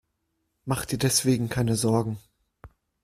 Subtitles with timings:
[0.65, 2.17] Mach dir deswegen keine Sorgen.